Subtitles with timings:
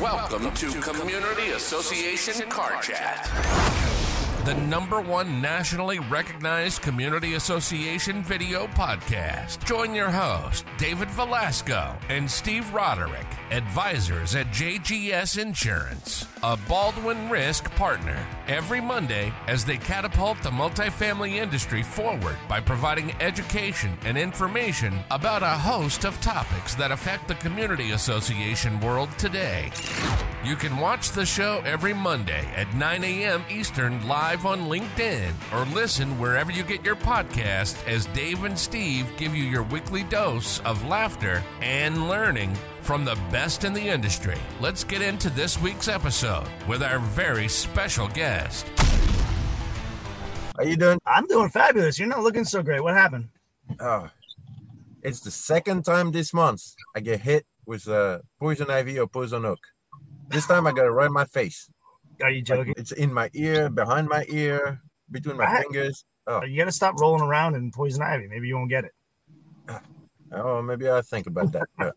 [0.00, 3.79] Welcome to Community Association Car Chat.
[4.46, 9.62] The number one nationally recognized community association video podcast.
[9.66, 17.70] Join your host, David Velasco and Steve Roderick, advisors at JGS Insurance, a Baldwin Risk
[17.76, 18.18] partner,
[18.48, 25.42] every Monday as they catapult the multifamily industry forward by providing education and information about
[25.42, 29.70] a host of topics that affect the community association world today.
[30.42, 33.44] You can watch the show every Monday at 9 a.m.
[33.50, 39.12] Eastern live on LinkedIn or listen wherever you get your podcast as Dave and Steve
[39.18, 44.38] give you your weekly dose of laughter and learning from the best in the industry.
[44.62, 48.66] Let's get into this week's episode with our very special guest.
[50.56, 50.98] How are you doing?
[51.04, 51.98] I'm doing fabulous.
[51.98, 52.82] You're not looking so great.
[52.82, 53.28] What happened?
[53.78, 54.08] Oh,
[55.02, 56.62] it's the second time this month
[56.96, 59.58] I get hit with a poison ivy or poison oak.
[60.30, 61.68] This time I got it right in my face.
[62.22, 62.74] Are you joking?
[62.76, 65.62] It's in my ear, behind my ear, between my What?
[65.64, 66.04] fingers.
[66.28, 68.28] Oh, You got to stop rolling around in poison ivy.
[68.28, 68.92] Maybe you won't get it.
[70.30, 71.66] oh, maybe I'll think about that.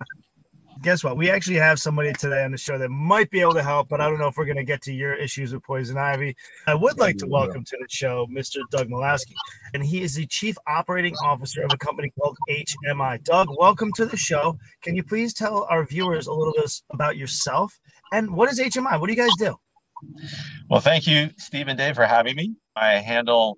[0.81, 1.16] Guess what?
[1.16, 4.02] We actually have somebody today on the show that might be able to help, but
[4.02, 6.36] I don't know if we're going to get to your issues with poison ivy.
[6.68, 8.58] I would like to welcome to the show Mr.
[8.72, 9.34] Doug Malawsky,
[9.75, 13.23] and he is the chief operating officer of a company called HMI.
[13.23, 14.58] Doug, welcome to the show.
[14.81, 17.80] Can you please tell our viewers a little bit about yourself
[18.14, 19.00] and what is HMI?
[19.00, 19.56] What do you guys do?
[20.69, 22.53] Well, thank you, Steve and Dave, for having me.
[22.75, 23.58] I handle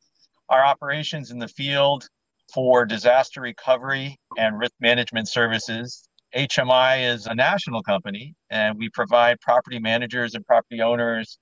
[0.49, 2.07] our operations in the field
[2.53, 6.07] for disaster recovery and risk management services.
[6.35, 11.37] HMI is a national company, and we provide property managers and property owners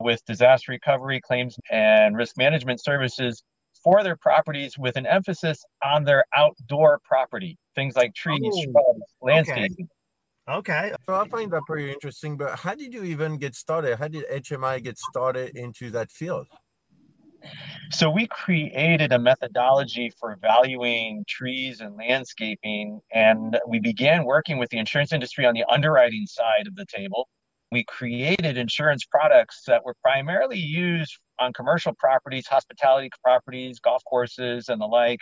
[0.00, 3.42] with disaster recovery claims and risk management services
[3.82, 9.02] for their properties with an emphasis on their outdoor property, things like trees, Oh, shrubs,
[9.22, 9.72] landscaping.
[9.72, 9.86] Okay.
[11.06, 12.36] So I find that pretty interesting.
[12.36, 13.96] But how did you even get started?
[13.98, 16.46] How did HMI get started into that field?
[17.90, 24.70] So we created a methodology for valuing trees and landscaping, and we began working with
[24.70, 27.28] the insurance industry on the underwriting side of the table.
[27.70, 34.68] We created insurance products that were primarily used on commercial properties, hospitality properties, golf courses,
[34.68, 35.20] and the like,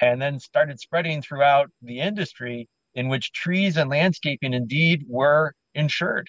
[0.00, 6.28] and then started spreading throughout the industry in which trees and landscaping indeed were insured.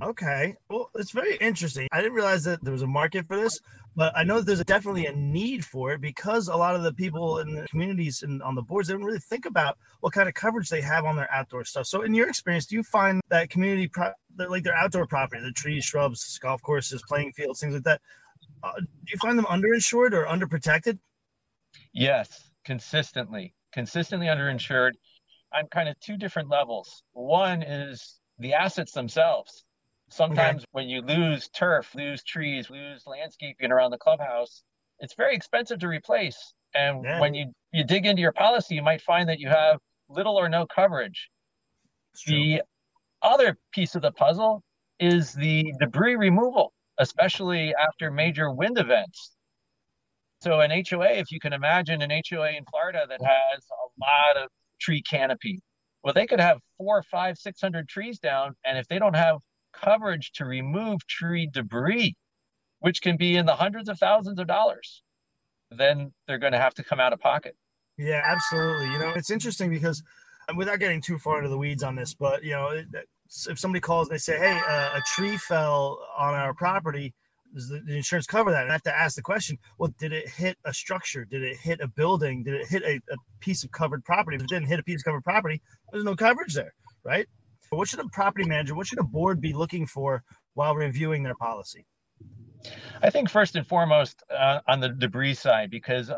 [0.00, 0.54] Okay.
[0.68, 1.88] Well, it's very interesting.
[1.90, 3.60] I didn't realize that there was a market for this,
[3.96, 6.92] but I know that there's definitely a need for it because a lot of the
[6.92, 10.28] people in the communities and on the boards they don't really think about what kind
[10.28, 11.86] of coverage they have on their outdoor stuff.
[11.86, 15.52] So, in your experience, do you find that community, pro- like their outdoor property, the
[15.52, 18.00] trees, shrubs, golf courses, playing fields, things like that,
[18.62, 20.98] uh, do you find them underinsured or underprotected?
[21.92, 24.92] Yes, consistently, consistently underinsured
[25.52, 27.02] on kind of two different levels.
[27.12, 29.64] One is the assets themselves.
[30.08, 34.62] Sometimes when you lose turf, lose trees, lose landscaping around the clubhouse,
[34.98, 36.52] it's very expensive to replace.
[36.74, 37.20] And Yeah.
[37.20, 39.78] when you, you dig into your policy, you might find that you have
[40.08, 41.30] little or no coverage.
[42.26, 42.62] The
[43.22, 44.62] other piece of the puzzle
[44.98, 49.36] is the debris removal, especially after major wind events.
[50.42, 54.42] So, an HOA, if you can imagine an HOA in Florida that has a lot
[54.42, 55.60] of tree canopy,
[56.02, 59.38] well, they could have four, five, six hundred trees down, and if they don't have
[59.72, 62.14] coverage to remove tree debris,
[62.80, 65.02] which can be in the hundreds of thousands of dollars,
[65.70, 67.54] then they're going to have to come out of pocket.
[67.98, 68.90] Yeah, absolutely.
[68.92, 70.02] You know, it's interesting because
[70.56, 72.82] without getting too far into the weeds on this, but you know,
[73.48, 77.14] if somebody calls and they say, "Hey, uh, a tree fell on our property,"
[77.54, 78.62] does the, the insurance cover that?
[78.62, 81.24] And I have to ask the question: Well, did it hit a structure?
[81.24, 82.42] Did it hit a building?
[82.42, 84.36] Did it hit a, a piece of covered property?
[84.36, 86.74] If it didn't hit a piece of covered property, there's no coverage there,
[87.04, 87.26] right?
[87.70, 90.24] What should a property manager, what should a board be looking for
[90.54, 91.86] while reviewing their policy?
[93.00, 96.10] I think first and foremost uh, on the debris side, because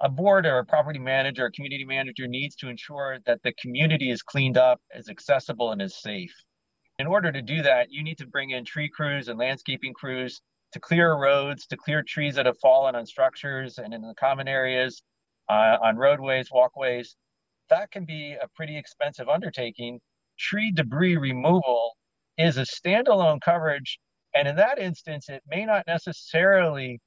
[0.00, 4.10] a board or a property manager a community manager needs to ensure that the community
[4.10, 6.32] is cleaned up, is accessible, and is safe.
[6.98, 10.40] In order to do that, you need to bring in tree crews and landscaping crews
[10.76, 14.46] to clear roads, to clear trees that have fallen on structures and in the common
[14.46, 15.02] areas,
[15.48, 17.16] uh, on roadways, walkways.
[17.70, 20.00] That can be a pretty expensive undertaking.
[20.38, 21.96] Tree debris removal
[22.38, 23.98] is a standalone coverage
[24.34, 27.00] and in that instance, it may not necessarily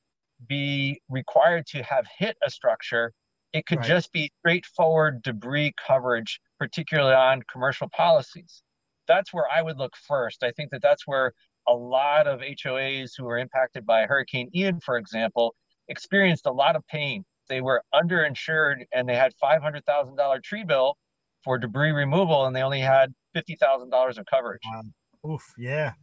[0.47, 3.13] be required to have hit a structure.
[3.53, 3.87] It could Right.
[3.87, 8.63] just be straightforward debris coverage, particularly on commercial policies.
[9.07, 10.43] That's where I would look first.
[10.43, 11.33] I think that that's where
[11.69, 15.55] a lot of HOAs who were impacted by Hurricane Ian, for example,
[15.87, 17.23] experienced a lot of pain.
[17.47, 20.97] They were underinsured and they had $500,000 tree bill
[21.43, 24.61] for debris removal and they only had $50,000 of coverage.
[24.65, 25.33] Wow.
[25.33, 25.93] Oof, yeah.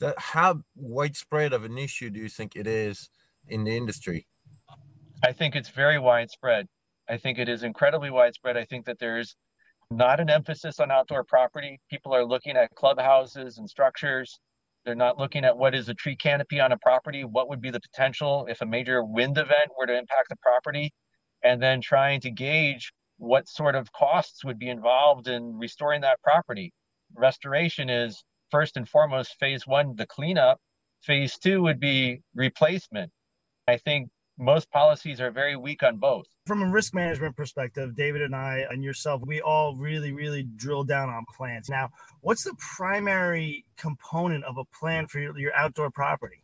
[0.00, 3.10] That how widespread of an issue do you think it is
[3.48, 4.26] in the industry?
[5.24, 6.66] I think it's very widespread.
[7.08, 8.56] I think it is incredibly widespread.
[8.56, 9.36] I think that there's
[9.96, 11.80] not an emphasis on outdoor property.
[11.90, 14.38] People are looking at clubhouses and structures.
[14.84, 17.70] They're not looking at what is a tree canopy on a property, what would be
[17.70, 20.92] the potential if a major wind event were to impact the property,
[21.44, 26.20] and then trying to gauge what sort of costs would be involved in restoring that
[26.22, 26.72] property.
[27.14, 30.58] Restoration is first and foremost phase one, the cleanup.
[31.02, 33.10] Phase two would be replacement.
[33.68, 34.08] I think
[34.42, 36.26] most policies are very weak on both.
[36.46, 40.82] From a risk management perspective, David and I and yourself, we all really, really drill
[40.84, 41.68] down on plans.
[41.68, 41.90] Now,
[42.20, 46.42] what's the primary component of a plan for your, your outdoor property?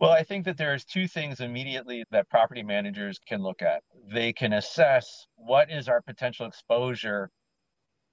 [0.00, 3.82] Well, I think that there's two things immediately that property managers can look at.
[4.10, 7.30] They can assess what is our potential exposure,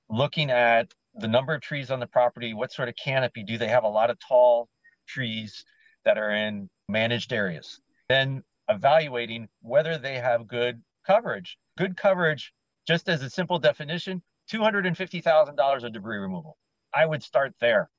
[0.09, 3.67] looking at the number of trees on the property, what sort of canopy, do they
[3.67, 4.67] have a lot of tall
[5.07, 5.63] trees
[6.05, 7.79] that are in managed areas?
[8.09, 11.57] Then evaluating whether they have good coverage.
[11.77, 12.53] Good coverage,
[12.87, 14.21] just as a simple definition,
[14.51, 16.57] $250,000 of debris removal.
[16.93, 17.89] I would start there.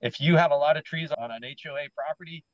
[0.00, 2.44] If you have a lot of trees on an HOA property,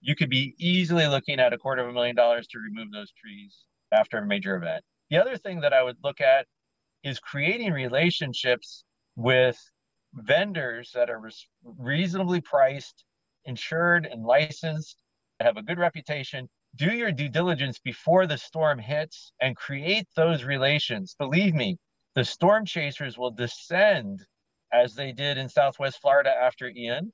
[0.00, 3.12] you could be easily looking at a quarter of a million dollars to remove those
[3.12, 4.84] trees after a major event.
[5.10, 6.46] The other thing that I would look at
[7.02, 8.84] is creating relationships
[9.16, 9.58] with
[10.14, 11.20] vendors that are
[11.64, 13.04] reasonably priced,
[13.44, 15.02] insured, and licensed
[15.40, 20.44] have a good reputation, do your due diligence before the storm hits and create those
[20.44, 21.14] relations.
[21.18, 21.78] Believe me,
[22.14, 24.24] the storm chasers will descend
[24.72, 27.12] as they did in Southwest Florida after Ian.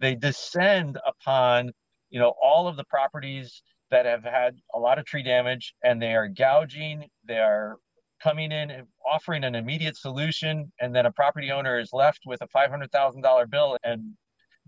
[0.00, 1.72] They descend upon,
[2.10, 6.00] you know, all of the properties that have had a lot of tree damage and
[6.00, 7.76] they are gouging, they are
[8.22, 12.40] coming in and offering an immediate solution and then a property owner is left with
[12.42, 14.12] a $500,000 bill and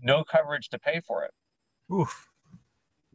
[0.01, 1.31] no coverage to pay for it.
[1.93, 2.27] Oof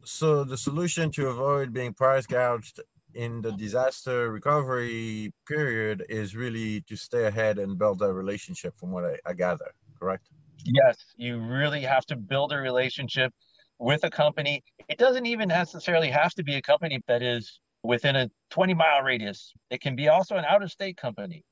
[0.03, 2.79] so the solution to avoid being price gouged
[3.13, 8.91] in the disaster recovery period is really to stay ahead and build a relationship from
[8.91, 10.29] what I, I gather correct?
[10.65, 13.33] Yes you really have to build a relationship
[13.79, 14.61] with a company.
[14.89, 19.01] It doesn't even necessarily have to be a company that is within a 20 mile
[19.01, 19.53] radius.
[19.69, 21.43] It can be also an out of state company.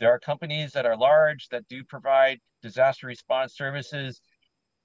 [0.00, 4.20] There are companies that are large that do provide disaster response services.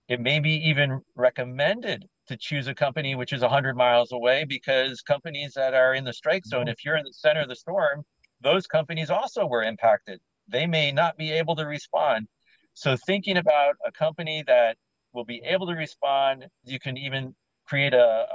[0.07, 5.01] It may be even recommended to choose a company which is 100 miles away because
[5.01, 6.69] companies that are in the strike zone, mm-hmm.
[6.69, 8.03] if you're in the center of the storm,
[8.41, 10.19] those companies also were impacted.
[10.47, 12.27] They may not be able to respond.
[12.73, 14.77] So, thinking about a company that
[15.13, 17.35] will be able to respond, you can even
[17.67, 18.25] create a,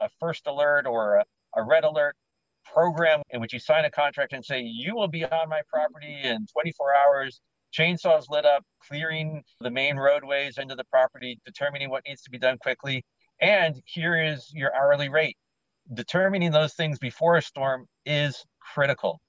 [0.00, 1.24] a, a first alert or a,
[1.56, 2.14] a red alert
[2.64, 6.20] program in which you sign a contract and say, You will be on my property
[6.22, 7.40] in 24 hours
[7.76, 12.38] chainsaws lit up, clearing the main roadways into the property, determining what needs to be
[12.38, 13.04] done quickly,
[13.40, 15.36] and here is your hourly rate.
[15.92, 19.20] Determining those things before a storm is critical.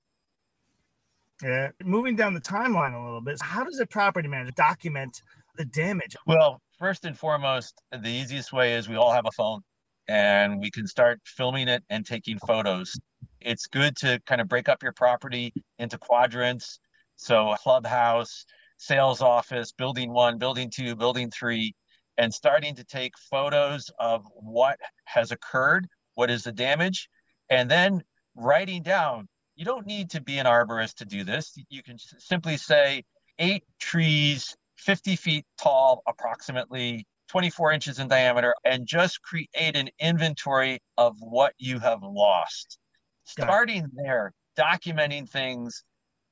[1.41, 1.69] Yeah.
[1.83, 5.21] Moving down the timeline a little bit, how does a property manager document
[5.57, 6.15] the damage?
[6.27, 9.61] Well, first and foremost, the easiest way is we all have a phone
[10.07, 12.93] and we can start filming it and taking photos.
[13.39, 16.79] It's good to kind of break up your property into quadrants.
[17.15, 18.45] So, a clubhouse,
[18.77, 21.75] sales office, building one, building two, building three,
[22.17, 27.09] and starting to take photos of what has occurred, what is the damage,
[27.49, 28.03] and then
[28.35, 29.27] writing down.
[29.55, 31.57] You don't need to be an arborist to do this.
[31.69, 33.03] You can simply say
[33.39, 40.79] eight trees, 50 feet tall, approximately 24 inches in diameter, and just create an inventory
[40.97, 42.77] of what you have lost.
[43.23, 45.83] Starting there, documenting things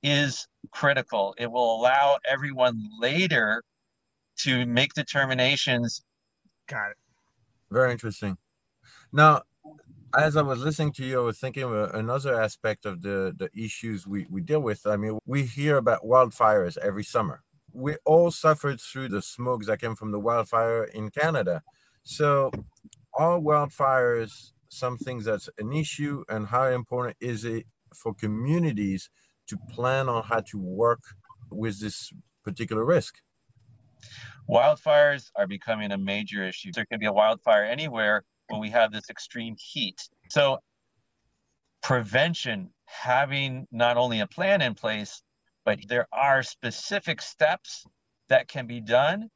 [0.04, 1.36] is critical.
[1.38, 3.64] It will allow everyone later
[4.40, 6.04] to make determinations.
[6.68, 6.98] Got it.
[7.72, 8.38] Very interesting.
[9.12, 9.44] Now,
[10.18, 13.34] as I was listening to you, I was thinking of uh, another aspect of the,
[13.38, 14.86] the issues we, we deal with.
[14.88, 17.44] I mean, we hear about wildfires every summer.
[17.72, 21.62] We all suffered through the smokes that came from the wildfire in Canada.
[22.04, 22.52] So,
[23.14, 29.10] are wildfires some things that's an issue, and how important is it for communities
[29.48, 31.04] to plan on how to work
[31.52, 32.12] with this
[32.44, 33.22] particular risk?
[34.50, 36.72] Wildfires are becoming a major issue.
[36.74, 40.02] There can be a wildfire anywhere when we have this extreme heat.
[40.30, 40.60] So,
[41.82, 45.22] prevention, having not only a plan in place,
[45.66, 47.86] but there are specific steps
[48.30, 49.30] that can be done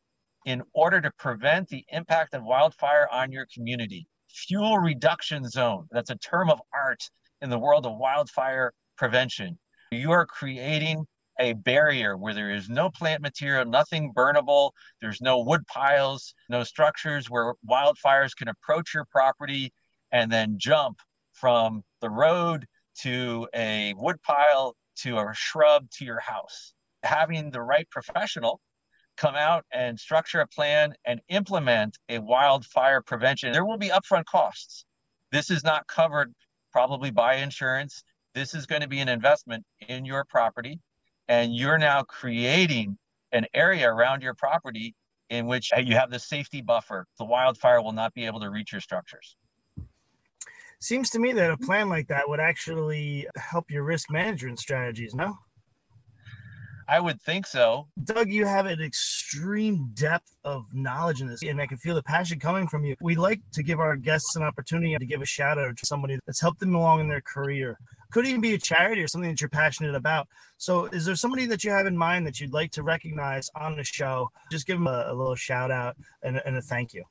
[0.46, 4.08] in order to prevent the impact of wildfire on your community.
[4.30, 7.04] Fuel reduction zone, that's a term of art
[7.42, 9.58] in the world of wildfire prevention.
[9.92, 11.06] You are creating
[11.40, 14.72] a barrier where there is no plant material, nothing burnable,
[15.02, 19.72] there's no wood piles, no structures where wildfires can approach your property
[20.12, 21.00] and then jump
[21.34, 22.66] from the road
[23.02, 26.74] to a wood pile to a shrub to your house.
[27.04, 28.62] Having the right professional
[29.18, 34.26] come out and structure a plan and implement a wildfire prevention, there will be upfront
[34.26, 34.86] costs.
[35.32, 36.34] This is not covered
[36.72, 38.04] probably by insurance.
[38.34, 40.80] This is going to be an investment in your property,
[41.28, 42.98] and you're now creating
[43.32, 44.96] an area around your property
[45.30, 47.08] in which uh, you have the safety buffer.
[47.18, 49.36] The wildfire will not be able to reach your structures.
[50.80, 55.16] Seems to me that a plan like that would actually help your risk management strategies,
[55.16, 55.38] no?
[56.88, 57.88] I would think so.
[58.04, 62.04] Doug, you have an extreme depth of knowledge in this, and I can feel the
[62.04, 62.96] passion coming from you.
[63.02, 66.20] We like to give our guests an opportunity to give a shout out to somebody
[66.26, 67.78] that's helped them along in their career.
[68.12, 70.28] Could even be a charity or something that you're passionate about.
[70.58, 73.76] So, is there somebody that you have in mind that you'd like to recognize on
[73.76, 74.30] the show?
[74.52, 77.04] Just give them a, a little shout out and, and a thank you.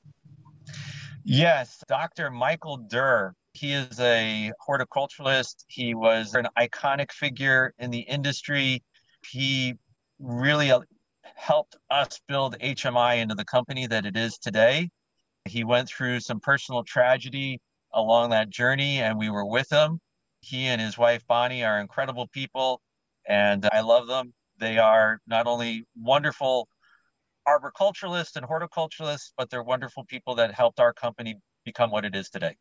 [1.25, 2.31] Yes, Dr.
[2.31, 3.35] Michael Dirr.
[3.55, 5.65] He is a horticulturalist.
[5.69, 8.83] He was an iconic figure in the industry
[9.27, 9.75] he
[10.19, 10.73] really
[11.35, 14.89] helped us build HMI into the company that it is today.
[15.45, 17.61] He went through some personal tragedy
[17.95, 20.01] along that journey, and we were with him.
[20.41, 22.81] He and his wife Bonnie are incredible people,
[23.27, 24.35] and I love them.
[24.59, 26.69] They are not only wonderful
[27.47, 32.29] arboriculturalists and horticulturalists, but they're wonderful people that helped our company become what it is
[32.29, 32.57] today.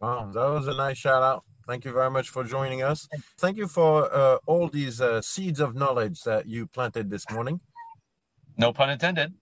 [0.00, 1.44] Wow, that was a nice shout out.
[1.66, 3.08] Thank you very much for joining us.
[3.38, 7.60] Thank you for uh, all these uh, seeds of knowledge that you planted this morning.
[8.56, 9.34] No pun intended.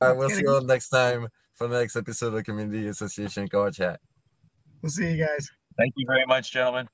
[0.00, 3.70] I will see you all next time for the next episode of Community Association Car
[3.70, 4.00] Chat.
[4.80, 5.48] We'll see you guys.
[5.76, 6.88] Thank you very much, gentlemen.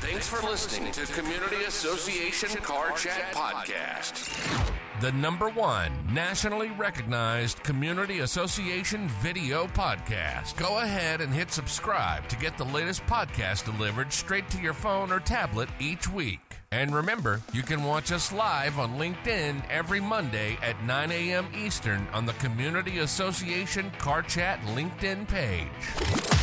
[0.00, 4.61] Thanks for listening to Community Association Car Chat Podcast
[5.02, 10.56] the number one nationally recognized Community Association video podcast.
[10.56, 15.10] Go ahead and hit subscribe to get the latest podcast delivered straight to your phone
[15.10, 16.38] or tablet each week.
[16.70, 21.48] And remember, you can watch us live on LinkedIn every Monday at 9 a.m.
[21.52, 26.41] Eastern on the Community Association Car Chat LinkedIn page.